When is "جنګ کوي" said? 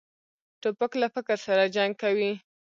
1.75-2.31